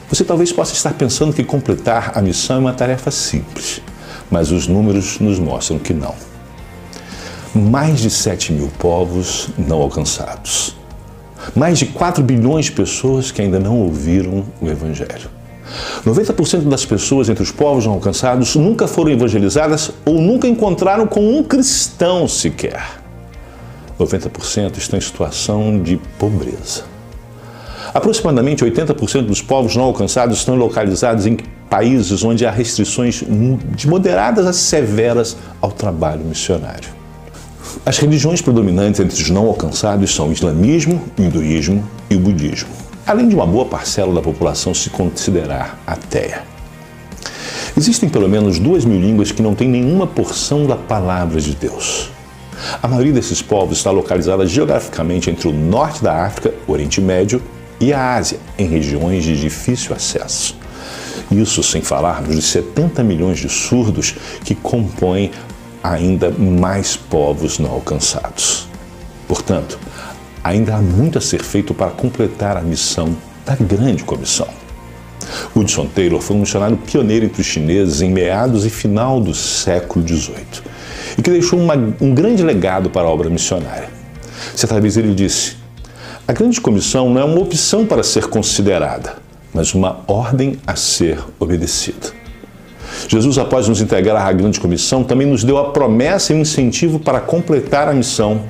você 0.09 0.25
talvez 0.25 0.51
possa 0.51 0.73
estar 0.73 0.93
pensando 0.93 1.33
que 1.33 1.43
completar 1.43 2.11
a 2.15 2.21
missão 2.21 2.57
é 2.57 2.59
uma 2.59 2.73
tarefa 2.73 3.09
simples, 3.11 3.81
mas 4.29 4.51
os 4.51 4.67
números 4.67 5.19
nos 5.19 5.39
mostram 5.39 5.79
que 5.79 5.93
não. 5.93 6.15
Mais 7.55 7.99
de 7.99 8.09
7 8.09 8.51
mil 8.53 8.69
povos 8.77 9.49
não 9.57 9.81
alcançados 9.81 10.80
mais 11.55 11.79
de 11.79 11.85
4 11.87 12.23
bilhões 12.23 12.65
de 12.65 12.71
pessoas 12.71 13.31
que 13.31 13.41
ainda 13.41 13.59
não 13.59 13.77
ouviram 13.77 14.45
o 14.61 14.67
Evangelho. 14.67 15.29
90% 16.05 16.67
das 16.67 16.85
pessoas 16.85 17.29
entre 17.29 17.43
os 17.43 17.51
povos 17.51 17.85
não 17.85 17.93
alcançados 17.93 18.55
nunca 18.55 18.87
foram 18.87 19.11
evangelizadas 19.11 19.91
ou 20.05 20.19
nunca 20.19 20.47
encontraram 20.47 21.07
com 21.07 21.37
um 21.37 21.43
cristão 21.43 22.27
sequer. 22.27 22.99
90% 23.99 24.77
estão 24.77 24.97
em 24.97 25.01
situação 25.01 25.81
de 25.81 25.97
pobreza. 26.17 26.83
Aproximadamente 27.93 28.63
80% 28.63 29.23
dos 29.23 29.41
povos 29.41 29.75
não 29.75 29.83
alcançados 29.83 30.37
estão 30.37 30.55
localizados 30.55 31.25
em 31.25 31.37
países 31.69 32.23
onde 32.23 32.45
há 32.45 32.51
restrições 32.51 33.23
de 33.75 33.87
moderadas 33.87 34.45
a 34.45 34.53
severas 34.53 35.37
ao 35.61 35.71
trabalho 35.71 36.23
missionário. 36.23 37.00
As 37.85 37.97
religiões 37.97 38.41
predominantes 38.41 38.99
entre 38.99 39.21
os 39.21 39.29
não 39.29 39.47
alcançados 39.47 40.13
são 40.13 40.29
o 40.29 40.31
islamismo, 40.31 41.01
o 41.17 41.21
hinduísmo 41.21 41.83
e 42.09 42.15
o 42.15 42.19
budismo, 42.19 42.69
além 43.07 43.27
de 43.27 43.35
uma 43.35 43.45
boa 43.45 43.65
parcela 43.65 44.13
da 44.13 44.21
população 44.21 44.73
se 44.73 44.89
considerar 44.89 45.81
ateia. 45.87 46.43
Existem 47.75 48.09
pelo 48.09 48.27
menos 48.27 48.59
duas 48.59 48.83
mil 48.83 48.99
línguas 48.99 49.31
que 49.31 49.41
não 49.41 49.55
têm 49.55 49.67
nenhuma 49.67 50.05
porção 50.05 50.65
da 50.65 50.75
palavra 50.75 51.39
de 51.39 51.55
Deus. 51.55 52.09
A 52.81 52.87
maioria 52.87 53.13
desses 53.13 53.41
povos 53.41 53.77
está 53.77 53.89
localizada 53.89 54.45
geograficamente 54.45 55.29
entre 55.29 55.47
o 55.47 55.53
norte 55.53 56.03
da 56.03 56.25
África, 56.25 56.53
o 56.67 56.71
Oriente 56.73 57.01
Médio 57.01 57.41
e 57.79 57.91
a 57.91 58.15
Ásia, 58.15 58.39
em 58.57 58.67
regiões 58.67 59.23
de 59.23 59.39
difícil 59.39 59.95
acesso. 59.95 60.55
Isso 61.31 61.63
sem 61.63 61.81
falarmos 61.81 62.35
de 62.35 62.41
70 62.41 63.03
milhões 63.03 63.39
de 63.39 63.49
surdos 63.49 64.15
que 64.43 64.53
compõem 64.53 65.31
ainda 65.83 66.29
mais 66.31 66.95
povos 66.95 67.59
não 67.59 67.71
alcançados. 67.71 68.67
Portanto, 69.27 69.79
ainda 70.43 70.75
há 70.75 70.81
muito 70.81 71.17
a 71.17 71.21
ser 71.21 71.43
feito 71.43 71.73
para 71.73 71.91
completar 71.91 72.57
a 72.57 72.61
missão 72.61 73.15
da 73.45 73.55
grande 73.55 74.03
comissão. 74.03 74.47
Hudson 75.55 75.85
Taylor 75.87 76.21
foi 76.21 76.35
um 76.35 76.39
missionário 76.39 76.77
pioneiro 76.77 77.25
entre 77.25 77.41
os 77.41 77.47
chineses 77.47 78.01
em 78.01 78.11
meados 78.11 78.65
e 78.65 78.69
final 78.69 79.19
do 79.21 79.33
século 79.33 80.05
XVIII 80.07 80.71
e 81.17 81.21
que 81.21 81.29
deixou 81.29 81.59
uma, 81.59 81.75
um 81.99 82.13
grande 82.13 82.43
legado 82.43 82.89
para 82.89 83.07
a 83.07 83.09
obra 83.09 83.29
missionária. 83.29 83.89
Certa 84.55 84.79
vez 84.79 84.97
ele 84.97 85.13
disse: 85.13 85.55
A 86.27 86.33
grande 86.33 86.59
comissão 86.59 87.09
não 87.09 87.21
é 87.21 87.23
uma 87.23 87.39
opção 87.39 87.85
para 87.85 88.03
ser 88.03 88.27
considerada, 88.27 89.15
mas 89.53 89.73
uma 89.73 90.01
ordem 90.07 90.59
a 90.65 90.75
ser 90.75 91.19
obedecida. 91.39 92.20
Jesus, 93.07 93.37
após 93.37 93.67
nos 93.67 93.81
integrar 93.81 94.25
à 94.25 94.31
grande 94.31 94.59
comissão, 94.59 95.03
também 95.03 95.27
nos 95.27 95.43
deu 95.43 95.57
a 95.57 95.71
promessa 95.71 96.31
e 96.31 96.35
o 96.35 96.39
um 96.39 96.41
incentivo 96.41 96.99
para 96.99 97.19
completar 97.19 97.87
a 97.87 97.93
missão. 97.93 98.41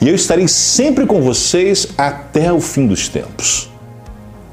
E 0.00 0.08
eu 0.08 0.14
estarei 0.14 0.48
sempre 0.48 1.06
com 1.06 1.20
vocês 1.22 1.88
até 1.96 2.52
o 2.52 2.60
fim 2.60 2.86
dos 2.86 3.08
tempos. 3.08 3.70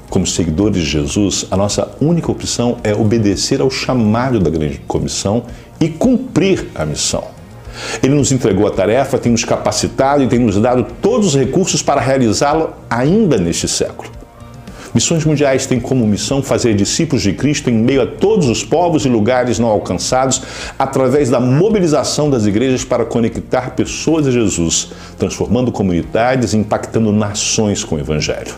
Como 0.08 0.26
seguidores 0.26 0.82
de 0.82 0.88
Jesus, 0.88 1.46
a 1.50 1.56
nossa 1.56 1.90
única 2.00 2.32
opção 2.32 2.78
é 2.82 2.94
obedecer 2.94 3.60
ao 3.60 3.70
chamado 3.70 4.40
da 4.40 4.48
grande 4.48 4.80
comissão 4.86 5.44
e 5.80 5.88
cumprir 5.88 6.68
a 6.74 6.86
missão. 6.86 7.24
Ele 8.02 8.14
nos 8.14 8.32
entregou 8.32 8.66
a 8.66 8.70
tarefa, 8.70 9.18
tem 9.18 9.30
nos 9.30 9.44
capacitado 9.44 10.22
e 10.22 10.28
tem 10.28 10.38
nos 10.38 10.56
dado 10.56 10.86
todos 11.00 11.28
os 11.28 11.36
recursos 11.36 11.82
para 11.82 12.00
realizá-lo 12.00 12.70
ainda 12.90 13.36
neste 13.36 13.68
século. 13.68 14.17
Missões 14.98 15.24
Mundiais 15.24 15.64
têm 15.64 15.78
como 15.78 16.04
missão 16.04 16.42
fazer 16.42 16.74
discípulos 16.74 17.22
de 17.22 17.32
Cristo 17.32 17.70
em 17.70 17.74
meio 17.74 18.02
a 18.02 18.06
todos 18.06 18.48
os 18.48 18.64
povos 18.64 19.04
e 19.04 19.08
lugares 19.08 19.56
não 19.56 19.68
alcançados, 19.68 20.42
através 20.76 21.30
da 21.30 21.38
mobilização 21.38 22.28
das 22.28 22.46
igrejas 22.46 22.84
para 22.84 23.04
conectar 23.04 23.76
pessoas 23.76 24.26
a 24.26 24.32
Jesus, 24.32 24.90
transformando 25.16 25.70
comunidades 25.70 26.52
e 26.52 26.56
impactando 26.56 27.12
nações 27.12 27.84
com 27.84 27.94
o 27.94 28.00
Evangelho. 28.00 28.52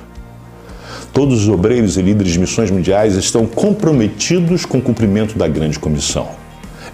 Todos 1.12 1.42
os 1.42 1.48
obreiros 1.50 1.98
e 1.98 2.00
líderes 2.00 2.32
de 2.32 2.38
missões 2.38 2.70
mundiais 2.70 3.16
estão 3.16 3.44
comprometidos 3.44 4.64
com 4.64 4.78
o 4.78 4.82
cumprimento 4.82 5.36
da 5.36 5.46
grande 5.46 5.78
comissão. 5.78 6.26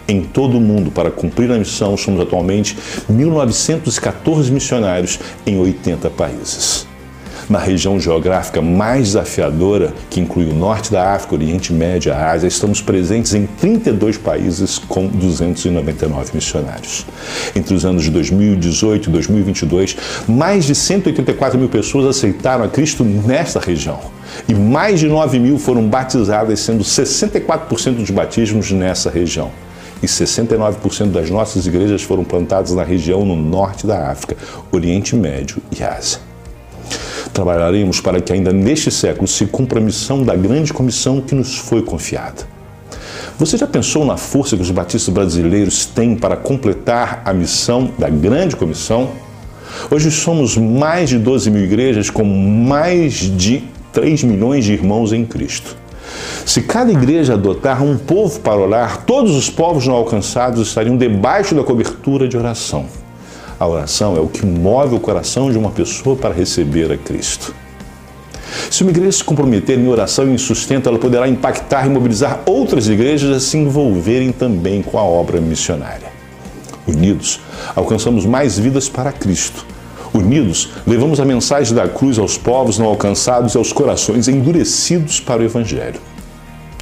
Em 0.09 0.23
todo 0.23 0.59
o 0.59 0.61
mundo, 0.61 0.91
para 0.91 1.13
cumprir 1.13 1.53
a 1.53 1.57
missão, 1.57 1.97
somos 1.97 2.21
atualmente 2.21 2.77
1.914 3.09 4.51
missionários 4.51 5.21
em 5.47 5.57
80 5.57 6.11
países 6.11 6.86
na 7.49 7.59
região 7.59 7.99
geográfica 7.99 8.61
mais 8.61 9.09
desafiadora, 9.09 9.93
que 10.11 10.21
inclui 10.21 10.47
o 10.47 10.55
norte 10.55 10.91
da 10.91 11.15
África, 11.15 11.35
Oriente 11.35 11.73
Médio 11.73 12.11
e 12.11 12.13
a 12.13 12.31
Ásia, 12.31 12.49
estamos 12.49 12.81
presentes 12.81 13.35
em 13.35 13.47
32 13.47 14.19
países 14.19 14.79
com 14.79 15.07
299 15.07 16.33
missionários. 16.35 17.07
Entre 17.55 17.75
os 17.75 17.85
anos 17.85 18.05
de 18.05 18.11
2018 18.11 19.09
e 19.09 19.13
2022, 19.13 19.97
mais 20.29 20.65
de 20.65 20.75
184 20.75 21.59
mil 21.59 21.69
pessoas 21.69 22.07
aceitaram 22.07 22.65
a 22.65 22.69
Cristo 22.69 23.05
nesta 23.05 23.61
região. 23.61 24.01
E 24.49 24.55
mais 24.55 25.01
de 25.01 25.09
9 25.09 25.39
mil 25.39 25.59
foram 25.59 25.87
batizadas, 25.87 26.61
sendo 26.61 26.83
64% 26.83 27.95
dos 27.95 28.11
batismos 28.11 28.71
nessa 28.71 29.11
região 29.11 29.51
e 30.03 30.07
69% 30.07 31.11
das 31.11 31.31
nossas 31.31 31.67
igrejas 31.67 32.03
foram 32.03 32.25
plantadas 32.25 32.73
na 32.73 32.83
região 32.83 33.25
no 33.25 33.37
norte 33.37 33.87
da 33.87 34.11
África, 34.11 34.37
Oriente 34.71 35.17
Médio 35.17 35.63
e 35.77 35.83
Ásia. 35.83 36.26
Trabalharemos 37.37 38.01
para 38.01 38.19
que 38.19 38.33
ainda 38.33 38.51
neste 38.51 38.91
século 38.91 39.29
se 39.29 39.45
cumpra 39.45 39.79
a 39.79 39.83
missão 39.83 40.23
da 40.23 40.35
grande 40.35 40.73
comissão 40.73 41.21
que 41.21 41.35
nos 41.35 41.59
foi 41.59 41.83
confiada. 41.83 42.49
Você 43.39 43.59
já 43.59 43.67
pensou 43.67 44.07
na 44.07 44.17
força 44.17 44.57
que 44.57 44.63
os 44.63 44.71
batistas 44.71 45.13
brasileiros 45.13 45.85
têm 45.85 46.17
para 46.17 46.35
completar 46.35 47.21
a 47.27 47.35
missão 47.35 47.91
da 47.99 48.09
grande 48.09 48.57
comissão? 48.57 49.11
Hoje 49.91 50.11
somos 50.11 50.57
mais 50.57 51.11
de 51.11 51.19
12 51.19 51.51
mil 51.51 51.63
igrejas 51.63 52.09
com 52.09 52.25
mais 52.25 53.13
de 53.13 53.65
3 53.93 54.25
milhões 54.25 54.65
de 54.65 54.73
irmãos 54.73 55.13
em 55.13 55.27
Cristo. 55.27 55.77
Se 56.47 56.63
cada 56.63 56.91
igreja 56.91 57.35
adotar 57.35 57.83
um 57.83 57.99
povo 57.99 58.41
para 58.41 58.57
orar, 58.57 59.05
todos 59.05 59.37
os 59.37 59.51
povos 59.51 59.87
não 59.87 59.95
alcançados 59.95 60.69
estariam 60.69 60.97
debaixo 60.97 61.55
da 61.55 61.63
cobertura 61.63 62.27
de 62.27 62.39
oração. 62.39 62.87
A 63.59 63.67
oração 63.67 64.15
é 64.17 64.21
o 64.21 64.29
que 64.29 64.45
move 64.45 64.97
o 64.97 65.01
coração 65.01 65.51
de 65.51 65.57
uma 65.57 65.71
pessoa 65.71 66.15
para 66.15 66.35
receber 66.35 66.93
a 66.93 66.97
Cristo. 66.99 67.55
Se 68.71 68.83
uma 68.83 68.91
igreja 68.91 69.13
se 69.13 69.25
comprometer 69.25 69.79
em 69.79 69.89
oração 69.89 70.29
e 70.29 70.35
em 70.35 70.39
sustento, 70.39 70.89
ela 70.89 70.99
poderá 70.99 71.27
impactar 71.27 71.87
e 71.87 71.89
mobilizar 71.89 72.43
outras 72.45 72.87
igrejas 72.87 73.35
a 73.35 73.41
se 73.41 73.57
envolverem 73.57 74.31
também 74.31 74.83
com 74.83 74.99
a 74.99 75.03
obra 75.03 75.41
missionária. 75.41 76.09
Unidos, 76.87 77.41
alcançamos 77.75 78.27
mais 78.27 78.59
vidas 78.59 78.91
para 78.91 79.11
Cristo. 79.11 79.65
Unidos, 80.13 80.71
levamos 80.87 81.19
a 81.19 81.25
mensagem 81.25 81.75
da 81.75 81.89
cruz 81.89 82.19
aos 82.19 82.37
povos 82.37 82.79
não 82.79 82.87
alcançados 82.87 83.55
e 83.55 83.59
aos 83.59 83.73
corações 83.73 84.29
endurecidos 84.29 85.19
para 85.19 85.41
o 85.41 85.45
Evangelho 85.45 86.01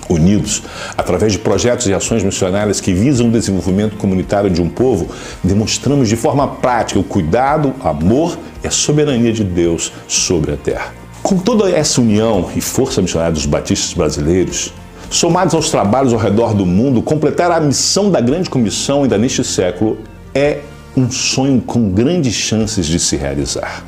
unidos, 0.09 0.63
através 0.97 1.33
de 1.33 1.39
projetos 1.39 1.87
e 1.87 1.95
ações 1.95 2.23
missionárias 2.23 2.81
que 2.81 2.93
visam 2.93 3.29
o 3.29 3.31
desenvolvimento 3.31 3.97
comunitário 3.97 4.51
de 4.51 4.61
um 4.61 4.69
povo, 4.69 5.09
demonstramos 5.43 6.09
de 6.09 6.17
forma 6.17 6.47
prática 6.47 7.01
o 7.01 7.05
cuidado, 7.05 7.75
amor 7.83 8.39
e 8.63 8.67
a 8.67 8.71
soberania 8.71 9.33
de 9.33 9.45
Deus 9.45 9.93
sobre 10.07 10.53
a 10.53 10.57
terra. 10.57 10.93
Com 11.23 11.39
toda 11.39 11.71
essa 11.71 12.01
união 12.01 12.51
e 12.55 12.61
força 12.61 13.01
missionária 13.01 13.33
dos 13.33 13.47
batistas 13.47 13.95
brasileiros, 13.95 14.73
somados 15.11 15.55
aos 15.55 15.71
trabalhos 15.71 16.13
ao 16.13 16.19
redor 16.19 16.55
do 16.55 16.67
mundo, 16.67 17.01
completar 17.01 17.51
a 17.51 17.61
missão 17.61 18.11
da 18.11 18.21
grande 18.21 18.51
comissão 18.51 19.03
ainda 19.03 19.17
neste 19.17 19.43
século 19.43 19.99
é 20.35 20.61
um 20.97 21.11
sonho 21.11 21.61
com 21.61 21.91
grandes 21.91 22.35
chances 22.35 22.87
de 22.87 22.99
se 22.99 23.17
realizar. 23.17 23.85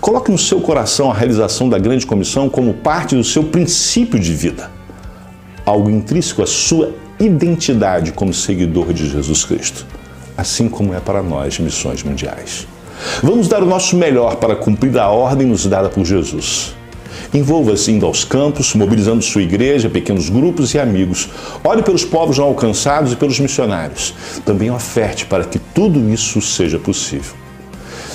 Coloque 0.00 0.30
no 0.30 0.38
seu 0.38 0.60
coração 0.60 1.10
a 1.10 1.14
realização 1.14 1.68
da 1.68 1.78
grande 1.78 2.06
comissão 2.06 2.48
como 2.48 2.74
parte 2.74 3.14
do 3.14 3.24
seu 3.24 3.44
princípio 3.44 4.18
de 4.18 4.32
vida 4.34 4.73
algo 5.64 5.90
intrínseco 5.90 6.42
à 6.42 6.46
sua 6.46 6.94
identidade 7.18 8.12
como 8.12 8.32
seguidor 8.34 8.92
de 8.92 9.08
Jesus 9.08 9.44
Cristo, 9.44 9.86
assim 10.36 10.68
como 10.68 10.94
é 10.94 11.00
para 11.00 11.22
nós 11.22 11.58
missões 11.58 12.02
mundiais. 12.02 12.66
Vamos 13.22 13.48
dar 13.48 13.62
o 13.62 13.66
nosso 13.66 13.96
melhor 13.96 14.36
para 14.36 14.56
cumprir 14.56 14.98
a 14.98 15.08
ordem 15.08 15.46
nos 15.46 15.66
dada 15.66 15.88
por 15.88 16.04
Jesus. 16.04 16.74
Envolva-se 17.32 17.90
indo 17.90 18.06
aos 18.06 18.24
campos, 18.24 18.74
mobilizando 18.74 19.22
sua 19.22 19.42
igreja, 19.42 19.90
pequenos 19.90 20.28
grupos 20.28 20.72
e 20.72 20.78
amigos. 20.78 21.28
Ore 21.64 21.82
pelos 21.82 22.04
povos 22.04 22.38
não 22.38 22.44
alcançados 22.44 23.12
e 23.12 23.16
pelos 23.16 23.40
missionários. 23.40 24.14
Também 24.44 24.70
oferte 24.70 25.26
para 25.26 25.44
que 25.44 25.58
tudo 25.58 26.08
isso 26.10 26.40
seja 26.40 26.78
possível. 26.78 27.34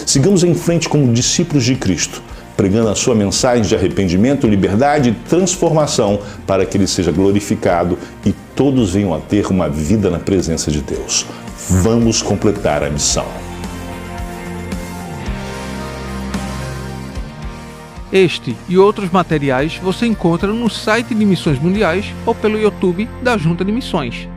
Sigamos 0.05 0.43
em 0.43 0.53
frente 0.53 0.87
como 0.87 1.11
discípulos 1.11 1.65
de 1.65 1.75
Cristo, 1.75 2.21
pregando 2.59 2.89
a 2.89 2.95
sua 2.95 3.15
mensagem 3.15 3.63
de 3.63 3.73
arrependimento, 3.73 4.45
liberdade 4.45 5.11
e 5.11 5.13
transformação 5.13 6.19
para 6.45 6.65
que 6.65 6.75
ele 6.75 6.87
seja 6.87 7.09
glorificado 7.09 7.97
e 8.25 8.33
todos 8.53 8.91
venham 8.91 9.13
a 9.13 9.19
ter 9.19 9.47
uma 9.47 9.69
vida 9.69 10.09
na 10.09 10.19
presença 10.19 10.69
de 10.69 10.81
Deus. 10.81 11.25
Vamos 11.69 12.21
completar 12.21 12.83
a 12.83 12.89
missão. 12.89 13.25
Este 18.11 18.57
e 18.67 18.77
outros 18.77 19.09
materiais 19.09 19.79
você 19.81 20.05
encontra 20.05 20.51
no 20.51 20.69
site 20.69 21.15
de 21.15 21.25
Missões 21.25 21.57
Mundiais 21.57 22.13
ou 22.25 22.35
pelo 22.35 22.59
YouTube 22.59 23.07
da 23.23 23.37
Junta 23.37 23.63
de 23.63 23.71
Missões. 23.71 24.27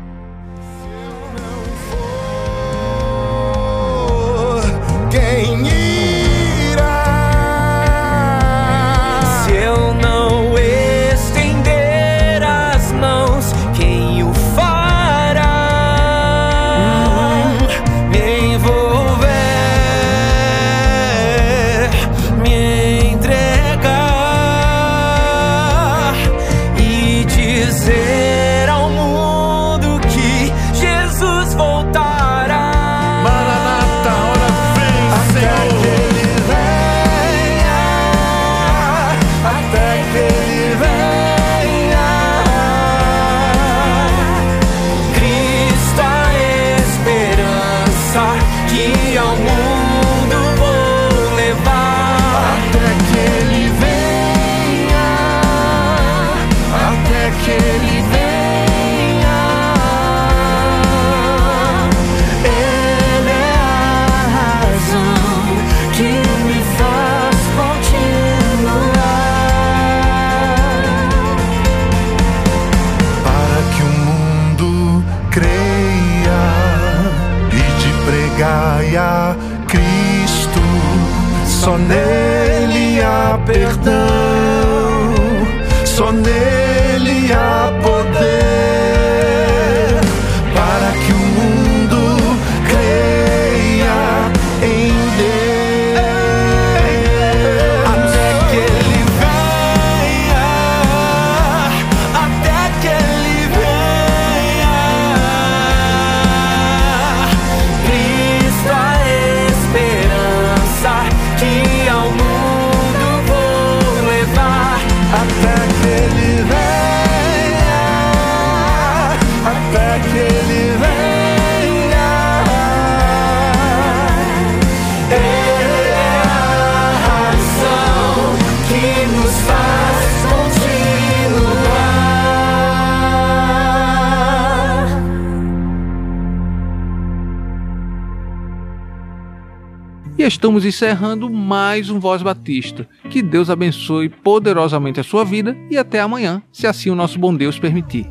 E 140.22 140.24
estamos 140.24 140.64
encerrando 140.64 141.28
mais 141.28 141.90
um 141.90 141.98
Voz 141.98 142.22
Batista. 142.22 142.88
Que 143.10 143.20
Deus 143.20 143.50
abençoe 143.50 144.08
poderosamente 144.08 145.00
a 145.00 145.02
sua 145.02 145.24
vida 145.24 145.56
e 145.68 145.76
até 145.76 145.98
amanhã, 145.98 146.40
se 146.52 146.64
assim 146.64 146.90
o 146.90 146.94
nosso 146.94 147.18
bom 147.18 147.34
Deus 147.34 147.58
permitir. 147.58 148.08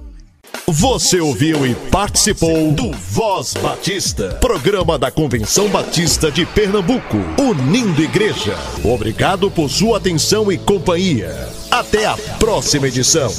Você 0.68 1.22
ouviu 1.22 1.66
e 1.66 1.74
participou 1.90 2.74
do 2.74 2.92
Voz 2.92 3.54
Batista, 3.54 4.38
programa 4.42 5.00
da 5.00 5.10
Convenção 5.10 5.70
Batista 5.70 6.30
de 6.30 6.46
Pernambuco, 6.46 7.16
unindo 7.40 8.04
igreja. 8.04 8.58
Obrigado 8.84 9.50
por 9.50 9.70
sua 9.70 9.98
atenção 9.98 10.52
e 10.52 10.58
companhia. 10.58 11.34
Até 11.72 12.08
a 12.08 12.18
próxima 12.38 12.90
edição. 12.90 13.32